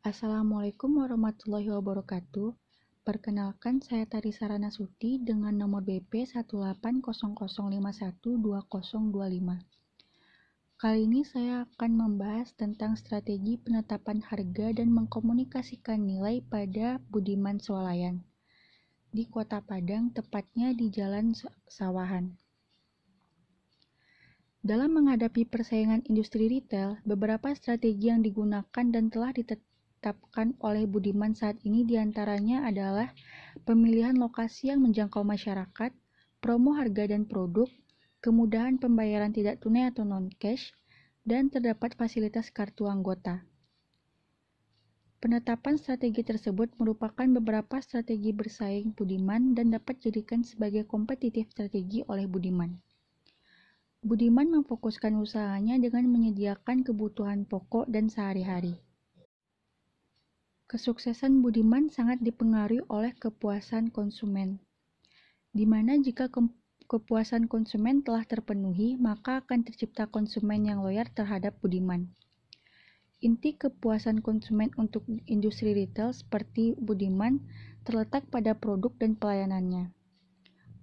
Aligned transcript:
Assalamualaikum 0.00 1.04
warahmatullahi 1.04 1.68
wabarakatuh. 1.76 2.56
Perkenalkan, 3.04 3.84
saya 3.84 4.08
Tari 4.08 4.32
Sarana 4.32 4.72
Suti 4.72 5.20
dengan 5.20 5.52
nomor 5.52 5.84
BP 5.84 6.24
18005120025. 6.24 8.40
Kali 10.80 11.00
ini 11.04 11.20
saya 11.20 11.68
akan 11.68 11.92
membahas 11.92 12.48
tentang 12.56 12.96
strategi 12.96 13.60
penetapan 13.60 14.24
harga 14.24 14.72
dan 14.72 14.88
mengkomunikasikan 14.88 16.00
nilai 16.00 16.40
pada 16.48 16.96
Budiman 17.12 17.60
Swalayan 17.60 18.24
di 19.12 19.28
Kota 19.28 19.60
Padang, 19.60 20.16
tepatnya 20.16 20.72
di 20.72 20.88
Jalan 20.88 21.36
Sawahan. 21.68 22.40
Dalam 24.64 24.96
menghadapi 24.96 25.44
persaingan 25.44 26.08
industri 26.08 26.48
retail, 26.48 26.96
beberapa 27.04 27.52
strategi 27.52 28.08
yang 28.08 28.24
digunakan 28.24 28.86
dan 28.88 29.12
telah 29.12 29.36
ditetapkan 30.00 30.56
oleh 30.64 30.88
Budiman 30.88 31.36
saat 31.36 31.60
ini 31.60 31.84
di 31.84 32.00
antaranya 32.00 32.64
adalah 32.64 33.12
pemilihan 33.68 34.16
lokasi 34.16 34.72
yang 34.72 34.80
menjangkau 34.80 35.20
masyarakat, 35.20 35.92
promo 36.40 36.72
harga 36.72 37.04
dan 37.04 37.28
produk, 37.28 37.68
kemudahan 38.24 38.80
pembayaran 38.80 39.28
tidak 39.28 39.60
tunai 39.60 39.92
atau 39.92 40.08
non-cash, 40.08 40.72
dan 41.28 41.52
terdapat 41.52 41.92
fasilitas 42.00 42.48
kartu 42.48 42.88
anggota. 42.88 43.44
Penetapan 45.20 45.76
strategi 45.76 46.24
tersebut 46.24 46.72
merupakan 46.80 47.28
beberapa 47.36 47.76
strategi 47.84 48.32
bersaing 48.32 48.96
Budiman 48.96 49.52
dan 49.52 49.68
dapat 49.68 50.00
dijadikan 50.00 50.40
sebagai 50.48 50.88
kompetitif 50.88 51.52
strategi 51.52 52.00
oleh 52.08 52.24
Budiman. 52.24 52.72
Budiman 54.00 54.48
memfokuskan 54.48 55.12
usahanya 55.20 55.76
dengan 55.76 56.08
menyediakan 56.08 56.88
kebutuhan 56.88 57.44
pokok 57.44 57.84
dan 57.92 58.08
sehari-hari. 58.08 58.80
Kesuksesan 60.70 61.42
Budiman 61.42 61.90
sangat 61.90 62.22
dipengaruhi 62.22 62.86
oleh 62.86 63.10
kepuasan 63.18 63.90
konsumen, 63.90 64.62
di 65.50 65.66
mana 65.66 65.98
jika 65.98 66.30
ke 66.30 66.38
kepuasan 66.86 67.50
konsumen 67.50 68.06
telah 68.06 68.22
terpenuhi, 68.22 68.94
maka 68.94 69.42
akan 69.42 69.66
tercipta 69.66 70.06
konsumen 70.06 70.70
yang 70.70 70.86
loyal 70.86 71.10
terhadap 71.10 71.58
Budiman. 71.58 72.14
Inti 73.18 73.58
kepuasan 73.58 74.22
konsumen 74.22 74.70
untuk 74.78 75.02
industri 75.26 75.74
retail 75.74 76.14
seperti 76.14 76.78
Budiman 76.78 77.42
terletak 77.82 78.30
pada 78.30 78.54
produk 78.54 78.94
dan 78.94 79.18
pelayanannya. 79.18 79.90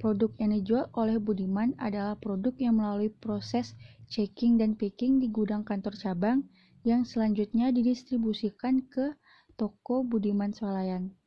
Produk 0.03 0.35
yang 0.35 0.51
dijual 0.51 0.91
oleh 0.99 1.15
Budiman 1.15 1.71
adalah 1.79 2.19
produk 2.19 2.51
yang 2.59 2.75
melalui 2.83 3.07
proses 3.07 3.71
checking 4.11 4.59
dan 4.59 4.75
packing 4.75 5.23
di 5.23 5.31
gudang 5.31 5.63
kantor 5.63 5.95
cabang 5.95 6.43
yang 6.83 7.07
selanjutnya 7.07 7.71
didistribusikan 7.71 8.83
ke 8.91 9.15
toko 9.57 10.05
Budiman 10.05 10.53
Swalayan. 10.53 11.17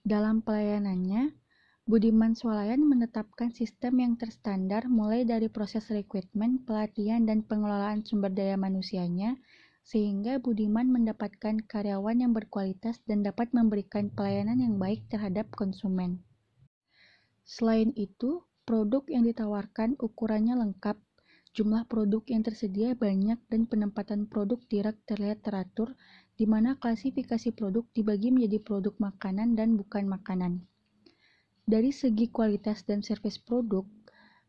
Dalam 0.00 0.40
pelayanannya, 0.40 1.36
Budiman 1.84 2.34
Swalayan 2.34 2.82
menetapkan 2.82 3.52
sistem 3.52 4.00
yang 4.02 4.12
terstandar 4.18 4.88
mulai 4.88 5.22
dari 5.28 5.46
proses 5.52 5.86
rekrutmen, 5.92 6.64
pelatihan, 6.64 7.22
dan 7.28 7.44
pengelolaan 7.44 8.02
sumber 8.02 8.32
daya 8.32 8.56
manusianya, 8.58 9.36
sehingga 9.86 10.42
Budiman 10.42 10.90
mendapatkan 10.90 11.62
karyawan 11.62 12.26
yang 12.26 12.32
berkualitas 12.34 12.98
dan 13.06 13.22
dapat 13.22 13.54
memberikan 13.54 14.10
pelayanan 14.10 14.58
yang 14.58 14.80
baik 14.82 15.06
terhadap 15.06 15.46
konsumen. 15.54 16.26
Selain 17.46 17.94
itu, 17.94 18.42
produk 18.66 19.06
yang 19.06 19.22
ditawarkan 19.22 19.94
ukurannya 20.02 20.58
lengkap, 20.58 20.98
jumlah 21.54 21.86
produk 21.86 22.26
yang 22.26 22.42
tersedia 22.42 22.98
banyak, 22.98 23.38
dan 23.46 23.70
penempatan 23.70 24.26
produk 24.26 24.58
di 24.66 24.82
rak 24.82 24.98
terlihat 25.06 25.46
teratur, 25.46 25.94
di 26.36 26.44
mana 26.44 26.76
klasifikasi 26.76 27.52
produk 27.56 27.84
dibagi 27.96 28.28
menjadi 28.28 28.60
produk 28.60 28.94
makanan 29.00 29.56
dan 29.56 29.74
bukan 29.80 30.04
makanan. 30.04 30.64
Dari 31.66 31.90
segi 31.90 32.30
kualitas 32.30 32.86
dan 32.86 33.02
servis 33.02 33.40
produk, 33.40 33.82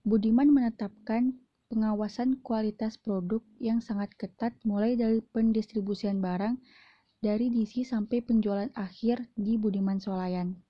Budiman 0.08 0.48
menetapkan 0.54 1.36
pengawasan 1.68 2.40
kualitas 2.40 2.96
produk 2.96 3.44
yang 3.60 3.84
sangat 3.84 4.16
ketat 4.16 4.56
mulai 4.64 4.96
dari 4.96 5.20
pendistribusian 5.20 6.24
barang 6.24 6.56
dari 7.20 7.52
DC 7.52 7.84
sampai 7.84 8.24
penjualan 8.24 8.72
akhir 8.78 9.28
di 9.36 9.60
Budiman 9.60 10.00
Swalayan. 10.00 10.67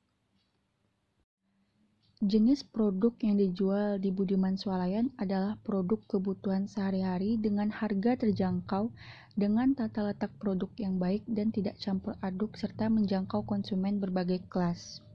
Jenis 2.17 2.65
produk 2.65 3.13
yang 3.21 3.37
dijual 3.37 4.01
di 4.01 4.09
Budiman 4.09 4.57
Swalayan 4.57 5.13
adalah 5.21 5.53
produk 5.61 6.01
kebutuhan 6.09 6.65
sehari-hari 6.65 7.37
dengan 7.37 7.69
harga 7.69 8.17
terjangkau, 8.17 8.89
dengan 9.37 9.77
tata 9.77 10.01
letak 10.01 10.33
produk 10.41 10.65
yang 10.81 10.97
baik 10.97 11.21
dan 11.29 11.53
tidak 11.53 11.77
campur 11.77 12.17
aduk 12.25 12.57
serta 12.57 12.89
menjangkau 12.89 13.45
konsumen 13.45 14.01
berbagai 14.01 14.41
kelas. 14.49 15.05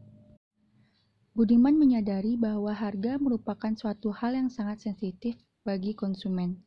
Budiman 1.34 1.74
menyadari 1.74 2.38
bahwa 2.38 2.70
harga 2.70 3.18
merupakan 3.18 3.74
suatu 3.74 4.14
hal 4.14 4.38
yang 4.38 4.46
sangat 4.46 4.86
sensitif 4.86 5.34
bagi 5.66 5.98
konsumen. 5.98 6.62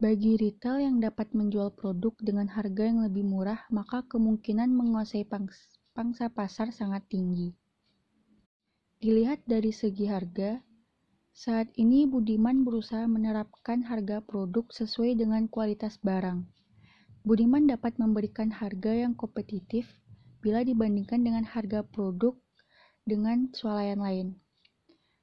Bagi 0.00 0.40
retail 0.40 0.88
yang 0.88 1.04
dapat 1.04 1.36
menjual 1.36 1.76
produk 1.76 2.16
dengan 2.16 2.48
harga 2.48 2.88
yang 2.88 3.04
lebih 3.04 3.28
murah, 3.28 3.68
maka 3.68 4.08
kemungkinan 4.08 4.72
menguasai 4.72 5.28
pangsa 5.92 6.32
pasar 6.32 6.72
sangat 6.72 7.04
tinggi. 7.12 7.52
Dilihat 8.98 9.46
dari 9.46 9.70
segi 9.70 10.10
harga, 10.10 10.58
saat 11.30 11.70
ini 11.78 12.02
Budiman 12.02 12.66
berusaha 12.66 13.06
menerapkan 13.06 13.86
harga 13.86 14.18
produk 14.18 14.66
sesuai 14.74 15.14
dengan 15.14 15.46
kualitas 15.46 16.02
barang. 16.02 16.42
Budiman 17.22 17.70
dapat 17.70 17.94
memberikan 18.02 18.50
harga 18.50 18.90
yang 18.90 19.14
kompetitif 19.14 19.86
bila 20.42 20.66
dibandingkan 20.66 21.22
dengan 21.22 21.46
harga 21.46 21.86
produk 21.86 22.34
dengan 23.06 23.54
swalayan 23.54 24.02
lain. 24.02 24.28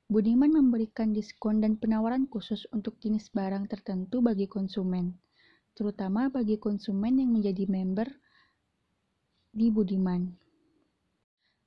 Budiman 0.07 0.55
memberikan 0.55 1.11
diskon 1.11 1.59
dan 1.59 1.75
penawaran 1.75 2.31
khusus 2.31 2.63
untuk 2.71 2.95
jenis 3.03 3.27
barang 3.35 3.67
tertentu 3.67 4.23
bagi 4.23 4.47
konsumen, 4.47 5.19
terutama 5.75 6.31
bagi 6.31 6.55
konsumen 6.55 7.19
yang 7.19 7.35
menjadi 7.35 7.67
member 7.67 8.07
di 9.51 9.67
Budiman. 9.67 10.44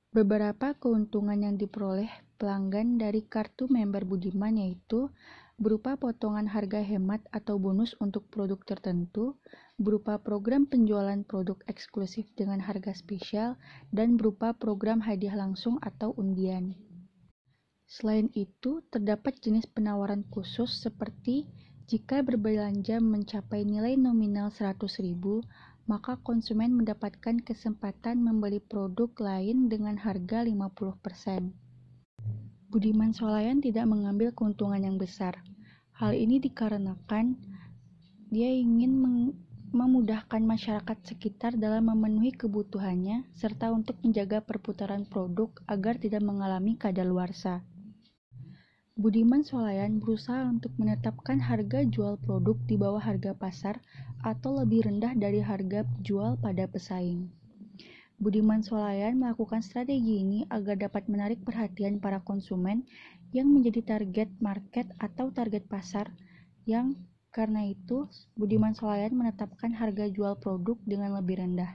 Beberapa 0.09 0.73
keuntungan 0.73 1.37
yang 1.37 1.61
diperoleh 1.61 2.09
pelanggan 2.41 2.97
dari 2.97 3.21
kartu 3.21 3.69
member 3.69 4.09
Budiman 4.09 4.57
yaitu 4.57 5.13
berupa 5.61 6.01
potongan 6.01 6.49
harga 6.49 6.81
hemat 6.81 7.21
atau 7.29 7.61
bonus 7.61 7.93
untuk 8.01 8.25
produk 8.33 8.57
tertentu, 8.65 9.37
berupa 9.77 10.17
program 10.17 10.65
penjualan 10.65 11.21
produk 11.27 11.61
eksklusif 11.69 12.25
dengan 12.33 12.57
harga 12.57 12.89
spesial, 12.95 13.53
dan 13.93 14.17
berupa 14.17 14.55
program 14.57 14.97
hadiah 14.97 15.37
langsung 15.37 15.77
atau 15.83 16.15
undian. 16.17 16.73
Selain 17.85 18.33
itu, 18.33 18.81
terdapat 18.89 19.37
jenis 19.37 19.69
penawaran 19.69 20.25
khusus 20.33 20.73
seperti 20.79 21.45
jika 21.85 22.25
berbelanja 22.25 22.97
mencapai 22.97 23.61
nilai 23.61 23.93
nominal 23.99 24.49
100.000, 24.53 25.19
maka 25.89 26.21
konsumen 26.21 26.77
mendapatkan 26.77 27.41
kesempatan 27.41 28.21
membeli 28.21 28.61
produk 28.61 29.09
lain 29.17 29.73
dengan 29.73 29.97
harga 29.97 30.45
50%. 30.45 31.49
Budiman 32.69 33.09
Swalayan 33.17 33.57
tidak 33.57 33.89
mengambil 33.89 34.29
keuntungan 34.29 34.77
yang 34.85 35.01
besar. 35.01 35.41
Hal 35.97 36.13
ini 36.13 36.37
dikarenakan 36.37 37.33
dia 38.29 38.53
ingin 38.53 39.01
memudahkan 39.73 40.45
masyarakat 40.45 40.97
sekitar 41.01 41.57
dalam 41.57 41.89
memenuhi 41.89 42.37
kebutuhannya 42.37 43.25
serta 43.33 43.73
untuk 43.73 43.97
menjaga 44.05 44.45
perputaran 44.45 45.09
produk 45.09 45.49
agar 45.65 45.97
tidak 45.97 46.21
mengalami 46.21 46.77
kadaluarsa. 46.77 47.65
Budiman 48.99 49.47
Swalayan 49.47 50.03
berusaha 50.03 50.43
untuk 50.43 50.75
menetapkan 50.75 51.39
harga 51.39 51.87
jual 51.87 52.19
produk 52.19 52.59
di 52.67 52.75
bawah 52.75 52.99
harga 52.99 53.31
pasar 53.31 53.79
atau 54.27 54.59
lebih 54.59 54.91
rendah 54.91 55.15
dari 55.15 55.39
harga 55.39 55.87
jual 56.03 56.35
pada 56.35 56.67
pesaing. 56.67 57.31
Budiman 58.19 58.59
Swalayan 58.59 59.15
melakukan 59.15 59.63
strategi 59.63 60.19
ini 60.19 60.43
agar 60.51 60.75
dapat 60.75 61.07
menarik 61.07 61.39
perhatian 61.47 62.03
para 62.03 62.19
konsumen 62.19 62.83
yang 63.31 63.47
menjadi 63.47 63.95
target 63.95 64.35
market 64.43 64.91
atau 64.99 65.31
target 65.31 65.63
pasar 65.71 66.11
yang 66.67 66.99
karena 67.31 67.71
itu 67.71 68.03
Budiman 68.35 68.75
Swalayan 68.75 69.15
menetapkan 69.15 69.79
harga 69.79 70.11
jual 70.11 70.35
produk 70.43 70.75
dengan 70.83 71.15
lebih 71.15 71.39
rendah. 71.39 71.71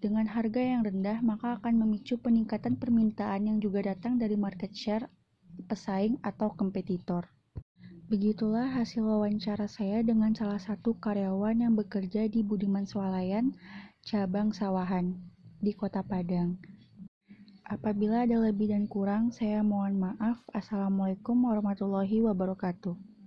Dengan 0.00 0.24
harga 0.24 0.64
yang 0.64 0.88
rendah, 0.88 1.20
maka 1.20 1.60
akan 1.60 1.84
memicu 1.84 2.16
peningkatan 2.16 2.80
permintaan 2.80 3.44
yang 3.44 3.60
juga 3.60 3.92
datang 3.92 4.16
dari 4.16 4.40
market 4.40 4.72
share 4.72 5.04
pesaing 5.68 6.16
atau 6.24 6.48
kompetitor. 6.56 7.28
Begitulah 8.08 8.72
hasil 8.72 9.04
wawancara 9.04 9.68
saya 9.68 10.00
dengan 10.00 10.32
salah 10.32 10.56
satu 10.56 10.96
karyawan 10.96 11.60
yang 11.60 11.76
bekerja 11.76 12.24
di 12.24 12.40
Budiman 12.40 12.88
Swalayan, 12.88 13.52
cabang 14.00 14.56
Sawahan, 14.56 15.12
di 15.60 15.76
Kota 15.76 16.00
Padang. 16.00 16.56
Apabila 17.68 18.24
ada 18.24 18.40
lebih 18.40 18.72
dan 18.72 18.88
kurang, 18.88 19.28
saya 19.28 19.60
mohon 19.60 20.00
maaf. 20.00 20.40
Assalamualaikum 20.56 21.36
warahmatullahi 21.36 22.24
wabarakatuh. 22.24 23.17